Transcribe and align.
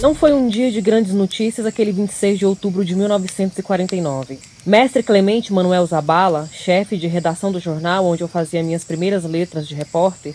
Não 0.00 0.12
foi 0.12 0.32
um 0.32 0.48
dia 0.48 0.72
de 0.72 0.80
grandes 0.80 1.14
notícias 1.14 1.64
aquele 1.64 1.92
26 1.92 2.38
de 2.40 2.44
outubro 2.44 2.84
de 2.84 2.96
1949. 2.96 4.40
Mestre 4.66 5.04
Clemente 5.04 5.52
Manuel 5.52 5.86
Zabala, 5.86 6.48
chefe 6.52 6.96
de 6.96 7.06
redação 7.06 7.52
do 7.52 7.60
jornal 7.60 8.04
onde 8.04 8.22
eu 8.22 8.28
fazia 8.28 8.62
minhas 8.62 8.82
primeiras 8.82 9.24
letras 9.24 9.68
de 9.68 9.74
repórter, 9.74 10.34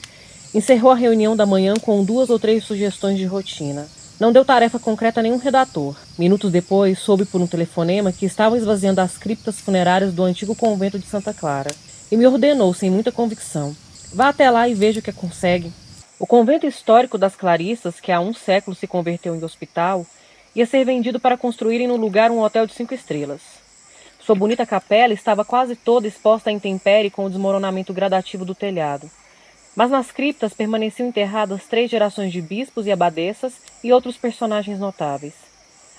encerrou 0.55 0.91
a 0.91 0.95
reunião 0.95 1.35
da 1.35 1.45
manhã 1.45 1.73
com 1.75 2.03
duas 2.05 2.29
ou 2.29 2.39
três 2.39 2.63
sugestões 2.63 3.17
de 3.17 3.25
rotina. 3.25 3.85
Não 4.17 4.31
deu 4.31 4.45
tarefa 4.45 4.79
concreta 4.79 5.19
a 5.19 5.23
nenhum 5.23 5.37
redator. 5.37 5.95
Minutos 6.17 6.51
depois, 6.51 6.97
soube 6.97 7.25
por 7.25 7.41
um 7.41 7.47
telefonema 7.47 8.13
que 8.13 8.25
estavam 8.25 8.57
esvaziando 8.57 9.01
as 9.01 9.17
criptas 9.17 9.59
funerárias 9.59 10.13
do 10.13 10.23
antigo 10.23 10.55
convento 10.55 10.97
de 10.97 11.05
Santa 11.05 11.33
Clara 11.33 11.69
e 12.09 12.15
me 12.15 12.25
ordenou, 12.25 12.73
sem 12.73 12.89
muita 12.89 13.11
convicção: 13.11 13.75
vá 14.13 14.29
até 14.29 14.49
lá 14.49 14.69
e 14.69 14.73
veja 14.73 15.01
o 15.01 15.03
que 15.03 15.11
consegue. 15.11 15.71
O 16.19 16.27
convento 16.27 16.67
histórico 16.67 17.17
das 17.17 17.33
Clarissas, 17.33 18.01
que 18.01 18.11
há 18.11 18.19
um 18.19 18.33
século 18.33 18.75
se 18.75 18.85
converteu 18.85 19.33
em 19.33 19.41
hospital, 19.41 20.05
ia 20.53 20.65
ser 20.65 20.83
vendido 20.83 21.17
para 21.17 21.37
construírem 21.37 21.87
no 21.87 21.95
lugar 21.95 22.29
um 22.29 22.41
hotel 22.41 22.67
de 22.67 22.73
cinco 22.73 22.93
estrelas. 22.93 23.39
Sua 24.19 24.35
bonita 24.35 24.65
capela 24.65 25.13
estava 25.13 25.45
quase 25.45 25.77
toda 25.77 26.09
exposta 26.09 26.49
à 26.49 26.53
intempérie 26.53 27.09
com 27.09 27.23
o 27.23 27.29
desmoronamento 27.29 27.93
gradativo 27.93 28.43
do 28.43 28.53
telhado. 28.53 29.09
Mas 29.73 29.89
nas 29.89 30.11
criptas 30.11 30.53
permaneciam 30.53 31.07
enterradas 31.07 31.67
três 31.67 31.89
gerações 31.89 32.33
de 32.33 32.41
bispos 32.41 32.85
e 32.85 32.91
abadesas 32.91 33.53
e 33.81 33.93
outros 33.93 34.17
personagens 34.17 34.77
notáveis. 34.77 35.35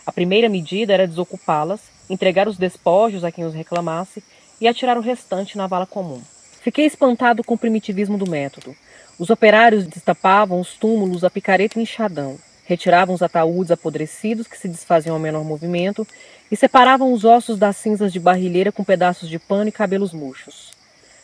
A 0.04 0.12
primeira 0.12 0.50
medida 0.50 0.92
era 0.92 1.08
desocupá-las, 1.08 1.80
entregar 2.10 2.46
os 2.46 2.58
despojos 2.58 3.24
a 3.24 3.32
quem 3.32 3.44
os 3.44 3.54
reclamasse 3.54 4.22
e 4.60 4.68
atirar 4.68 4.98
o 4.98 5.02
restante 5.02 5.56
na 5.56 5.66
vala 5.66 5.86
comum. 5.86 6.20
Fiquei 6.60 6.84
espantado 6.84 7.42
com 7.42 7.54
o 7.54 7.58
primitivismo 7.58 8.18
do 8.18 8.30
método. 8.30 8.76
Os 9.18 9.30
operários 9.30 9.86
destapavam 9.86 10.60
os 10.60 10.74
túmulos 10.74 11.24
a 11.24 11.30
picareta 11.30 11.78
e 11.78 11.82
enxadão, 11.82 12.38
retiravam 12.64 13.14
os 13.14 13.22
ataúdes 13.22 13.70
apodrecidos 13.70 14.46
que 14.46 14.58
se 14.58 14.68
desfaziam 14.68 15.14
ao 15.14 15.20
menor 15.20 15.42
movimento 15.42 16.06
e 16.50 16.56
separavam 16.56 17.14
os 17.14 17.24
ossos 17.24 17.58
das 17.58 17.76
cinzas 17.76 18.12
de 18.12 18.20
barrilheira 18.20 18.70
com 18.70 18.84
pedaços 18.84 19.28
de 19.28 19.38
pano 19.38 19.68
e 19.70 19.72
cabelos 19.72 20.12
murchos. 20.12 20.72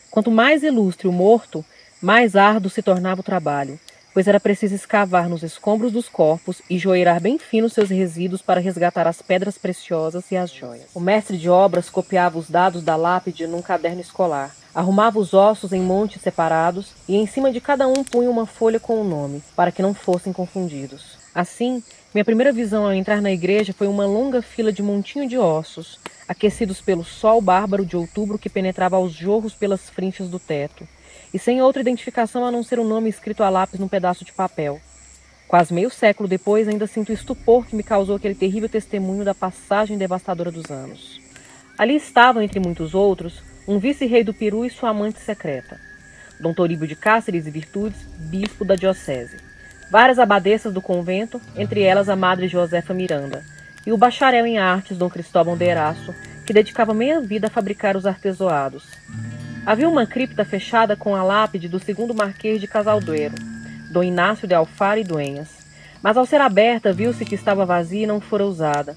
Quanto 0.09 0.31
mais 0.31 0.63
ilustre 0.63 1.07
o 1.07 1.11
morto, 1.11 1.63
mais 2.01 2.35
árduo 2.35 2.71
se 2.71 2.81
tornava 2.81 3.21
o 3.21 3.23
trabalho, 3.23 3.79
pois 4.15 4.27
era 4.27 4.39
preciso 4.39 4.73
escavar 4.73 5.29
nos 5.29 5.43
escombros 5.43 5.91
dos 5.91 6.09
corpos 6.09 6.63
e 6.67 6.79
joeirar 6.79 7.21
bem 7.21 7.37
fino 7.37 7.69
seus 7.69 7.91
resíduos 7.91 8.41
para 8.41 8.59
resgatar 8.59 9.05
as 9.05 9.21
pedras 9.21 9.59
preciosas 9.59 10.31
e 10.31 10.35
as 10.35 10.51
joias. 10.51 10.87
O 10.95 10.99
mestre 10.99 11.37
de 11.37 11.47
obras 11.47 11.87
copiava 11.87 12.39
os 12.39 12.49
dados 12.49 12.81
da 12.81 12.95
lápide 12.95 13.45
num 13.45 13.61
caderno 13.61 14.01
escolar, 14.01 14.55
Arrumava 14.77 15.17
os 15.17 15.33
ossos 15.33 15.73
em 15.73 15.81
montes 15.81 16.21
separados 16.21 16.93
e 17.09 17.15
em 17.15 17.25
cima 17.25 17.51
de 17.51 17.59
cada 17.59 17.87
um 17.87 18.03
punha 18.03 18.29
uma 18.29 18.45
folha 18.45 18.79
com 18.79 19.01
o 19.01 19.03
nome, 19.03 19.41
para 19.55 19.71
que 19.71 19.81
não 19.81 19.91
fossem 19.91 20.31
confundidos. 20.31 21.17
Assim, 21.33 21.81
minha 22.13 22.23
primeira 22.23 22.53
visão 22.53 22.85
ao 22.85 22.93
entrar 22.93 23.19
na 23.19 23.31
igreja 23.31 23.73
foi 23.73 23.87
uma 23.87 24.05
longa 24.05 24.39
fila 24.39 24.71
de 24.71 24.83
montinho 24.83 25.27
de 25.27 25.35
ossos, 25.35 25.97
aquecidos 26.27 26.79
pelo 26.79 27.03
sol 27.03 27.41
bárbaro 27.41 27.83
de 27.83 27.97
outubro 27.97 28.37
que 28.37 28.51
penetrava 28.51 28.97
aos 28.97 29.13
jorros 29.13 29.55
pelas 29.55 29.89
frinchas 29.89 30.29
do 30.29 30.37
teto, 30.37 30.87
e 31.33 31.39
sem 31.39 31.59
outra 31.59 31.81
identificação 31.81 32.45
a 32.45 32.51
não 32.51 32.61
ser 32.61 32.77
o 32.77 32.83
um 32.83 32.87
nome 32.87 33.09
escrito 33.09 33.41
a 33.41 33.49
lápis 33.49 33.79
num 33.79 33.87
pedaço 33.87 34.23
de 34.23 34.31
papel. 34.31 34.79
Quase 35.47 35.73
meio 35.73 35.89
século 35.89 36.29
depois, 36.29 36.67
ainda 36.67 36.85
sinto 36.85 37.09
o 37.09 37.13
estupor 37.13 37.65
que 37.65 37.75
me 37.75 37.81
causou 37.81 38.17
aquele 38.17 38.35
terrível 38.35 38.69
testemunho 38.69 39.25
da 39.25 39.33
passagem 39.33 39.97
devastadora 39.97 40.51
dos 40.51 40.69
anos. 40.69 41.19
Ali 41.79 41.95
estavam, 41.95 42.43
entre 42.43 42.59
muitos 42.59 42.93
outros, 42.93 43.41
um 43.67 43.79
vice-rei 43.79 44.23
do 44.23 44.33
Peru 44.33 44.63
e 44.63 44.69
sua 44.69 44.91
amante 44.91 45.19
secreta, 45.19 45.77
Dom 46.39 46.53
Toribio 46.53 46.87
de 46.87 46.95
Cáceres 46.95 47.45
e 47.45 47.51
Virtudes, 47.51 47.99
bispo 48.17 48.63
da 48.63 48.75
diocese, 48.75 49.37
várias 49.91 50.17
abadesas 50.17 50.73
do 50.73 50.81
convento, 50.81 51.41
entre 51.55 51.81
elas 51.81 52.07
a 52.07 52.15
Madre 52.15 52.47
Josefa 52.47 52.93
Miranda, 52.93 53.43
e 53.85 53.91
o 53.91 53.97
bacharel 53.97 54.45
em 54.45 54.57
artes 54.57 54.97
Dom 54.97 55.09
Cristóvão 55.09 55.57
de 55.57 55.65
Eraço, 55.65 56.15
que 56.45 56.53
dedicava 56.53 56.93
meia 56.93 57.19
vida 57.19 57.47
a 57.47 57.49
fabricar 57.49 57.97
os 57.97 58.05
artesoados. 58.05 58.85
Havia 59.65 59.89
uma 59.89 60.05
cripta 60.05 60.45
fechada 60.45 60.95
com 60.95 61.13
a 61.13 61.21
lápide 61.21 61.67
do 61.67 61.77
segundo 61.77 62.13
marquês 62.13 62.61
de 62.61 62.67
Casalduero, 62.67 63.35
Dom 63.91 64.03
Inácio 64.03 64.47
de 64.47 64.53
Alfaro 64.53 65.01
e 65.01 65.03
Duenhas, 65.03 65.49
mas 66.01 66.15
ao 66.15 66.25
ser 66.25 66.39
aberta 66.39 66.93
viu-se 66.93 67.25
que 67.25 67.35
estava 67.35 67.65
vazia 67.65 68.03
e 68.03 68.07
não 68.07 68.21
fora 68.21 68.45
usada. 68.45 68.95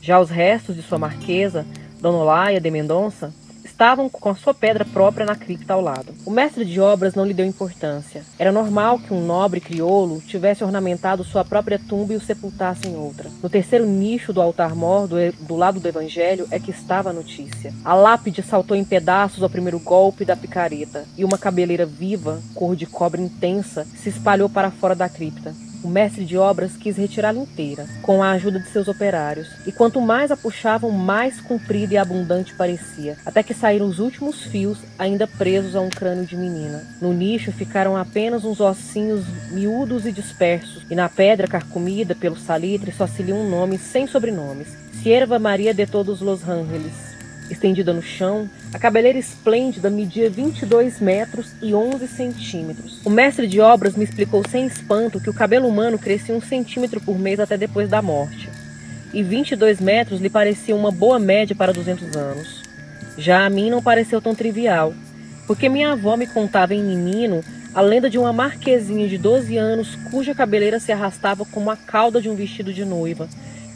Já 0.00 0.18
os 0.18 0.30
restos 0.30 0.76
de 0.76 0.82
sua 0.82 0.98
marquesa, 0.98 1.66
Dona 2.00 2.18
Olaia 2.18 2.60
de 2.60 2.70
Mendonça, 2.70 3.34
estavam 3.78 4.08
com 4.08 4.28
a 4.28 4.34
sua 4.34 4.52
pedra 4.52 4.84
própria 4.84 5.24
na 5.24 5.36
cripta 5.36 5.72
ao 5.72 5.80
lado. 5.80 6.12
O 6.26 6.32
mestre 6.32 6.64
de 6.64 6.80
obras 6.80 7.14
não 7.14 7.24
lhe 7.24 7.32
deu 7.32 7.46
importância. 7.46 8.24
Era 8.36 8.50
normal 8.50 8.98
que 8.98 9.14
um 9.14 9.24
nobre 9.24 9.60
crioulo 9.60 10.20
tivesse 10.20 10.64
ornamentado 10.64 11.22
sua 11.22 11.44
própria 11.44 11.78
tumba 11.78 12.12
e 12.12 12.16
o 12.16 12.20
sepultasse 12.20 12.88
em 12.88 12.96
outra. 12.96 13.30
No 13.40 13.48
terceiro 13.48 13.86
nicho 13.86 14.32
do 14.32 14.42
altar-mor, 14.42 15.06
do, 15.06 15.16
do 15.46 15.54
lado 15.54 15.78
do 15.78 15.86
evangelho, 15.86 16.48
é 16.50 16.58
que 16.58 16.72
estava 16.72 17.10
a 17.10 17.12
notícia. 17.12 17.72
A 17.84 17.94
lápide 17.94 18.42
saltou 18.42 18.76
em 18.76 18.84
pedaços 18.84 19.44
ao 19.44 19.48
primeiro 19.48 19.78
golpe 19.78 20.24
da 20.24 20.34
picareta, 20.34 21.04
e 21.16 21.24
uma 21.24 21.38
cabeleira 21.38 21.86
viva, 21.86 22.42
cor 22.56 22.74
de 22.74 22.84
cobre 22.84 23.22
intensa, 23.22 23.86
se 23.94 24.08
espalhou 24.08 24.48
para 24.48 24.72
fora 24.72 24.96
da 24.96 25.08
cripta. 25.08 25.54
O 25.88 25.90
mestre 25.90 26.22
de 26.26 26.36
obras 26.36 26.76
quis 26.76 26.98
retirá-la 26.98 27.38
inteira, 27.38 27.86
com 28.02 28.22
a 28.22 28.32
ajuda 28.32 28.60
de 28.60 28.68
seus 28.68 28.88
operários, 28.88 29.48
e 29.66 29.72
quanto 29.72 30.02
mais 30.02 30.30
a 30.30 30.36
puxavam, 30.36 30.90
mais 30.90 31.40
comprida 31.40 31.94
e 31.94 31.96
abundante 31.96 32.52
parecia, 32.52 33.16
até 33.24 33.42
que 33.42 33.54
saíram 33.54 33.86
os 33.86 33.98
últimos 33.98 34.42
fios, 34.42 34.76
ainda 34.98 35.26
presos 35.26 35.74
a 35.74 35.80
um 35.80 35.88
crânio 35.88 36.26
de 36.26 36.36
menina. 36.36 36.86
No 37.00 37.14
nicho 37.14 37.50
ficaram 37.52 37.96
apenas 37.96 38.44
uns 38.44 38.60
ossinhos 38.60 39.24
miúdos 39.50 40.04
e 40.04 40.12
dispersos, 40.12 40.84
e 40.90 40.94
na 40.94 41.08
pedra 41.08 41.48
carcomida 41.48 42.14
pelo 42.14 42.36
salitre 42.36 42.92
só 42.92 43.06
se 43.06 43.22
lia 43.22 43.34
um 43.34 43.48
nome 43.48 43.78
sem 43.78 44.06
sobrenomes: 44.06 44.68
Sierva 45.02 45.38
Maria 45.38 45.72
de 45.72 45.86
Todos 45.86 46.20
los 46.20 46.46
Ángeles. 46.46 47.07
Estendida 47.50 47.92
no 47.92 48.02
chão, 48.02 48.48
a 48.72 48.78
cabeleira 48.78 49.18
esplêndida 49.18 49.88
media 49.88 50.28
22 50.28 51.00
metros 51.00 51.52
e 51.62 51.74
11 51.74 52.06
centímetros. 52.06 53.00
O 53.04 53.10
mestre 53.10 53.46
de 53.46 53.60
obras 53.60 53.96
me 53.96 54.04
explicou 54.04 54.42
sem 54.48 54.66
espanto 54.66 55.20
que 55.20 55.30
o 55.30 55.34
cabelo 55.34 55.66
humano 55.66 55.98
crescia 55.98 56.34
um 56.34 56.40
centímetro 56.40 57.00
por 57.00 57.18
mês 57.18 57.40
até 57.40 57.56
depois 57.56 57.88
da 57.88 58.02
morte. 58.02 58.50
E 59.14 59.22
22 59.22 59.80
metros 59.80 60.20
lhe 60.20 60.28
parecia 60.28 60.76
uma 60.76 60.90
boa 60.90 61.18
média 61.18 61.56
para 61.56 61.72
200 61.72 62.14
anos. 62.14 62.62
Já 63.16 63.46
a 63.46 63.50
mim 63.50 63.70
não 63.70 63.82
pareceu 63.82 64.20
tão 64.20 64.34
trivial, 64.34 64.92
porque 65.46 65.68
minha 65.68 65.92
avó 65.92 66.16
me 66.16 66.26
contava 66.26 66.74
em 66.74 66.84
menino 66.84 67.42
a 67.74 67.80
lenda 67.80 68.10
de 68.10 68.18
uma 68.18 68.32
marquesinha 68.32 69.08
de 69.08 69.16
12 69.16 69.56
anos 69.56 69.96
cuja 70.10 70.34
cabeleira 70.34 70.78
se 70.78 70.92
arrastava 70.92 71.44
como 71.46 71.70
a 71.70 71.76
cauda 71.76 72.20
de 72.20 72.28
um 72.28 72.34
vestido 72.34 72.72
de 72.72 72.84
noiva, 72.84 73.28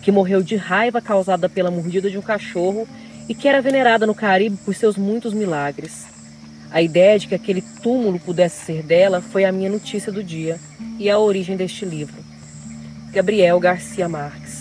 que 0.02 0.12
morreu 0.12 0.42
de 0.42 0.56
raiva 0.56 1.00
causada 1.00 1.48
pela 1.48 1.70
mordida 1.70 2.10
de 2.10 2.18
um 2.18 2.22
cachorro 2.22 2.86
e 3.32 3.34
que 3.34 3.48
era 3.48 3.62
venerada 3.62 4.06
no 4.06 4.14
Caribe 4.14 4.58
por 4.62 4.74
seus 4.74 4.94
muitos 4.94 5.32
milagres. 5.32 6.04
A 6.70 6.82
ideia 6.82 7.18
de 7.18 7.26
que 7.26 7.34
aquele 7.34 7.62
túmulo 7.62 8.20
pudesse 8.20 8.62
ser 8.66 8.82
dela 8.82 9.22
foi 9.22 9.46
a 9.46 9.50
minha 9.50 9.70
notícia 9.70 10.12
do 10.12 10.22
dia 10.22 10.60
e 10.98 11.08
a 11.08 11.18
origem 11.18 11.56
deste 11.56 11.86
livro. 11.86 12.22
Gabriel 13.10 13.58
Garcia 13.58 14.06
Marques. 14.06 14.51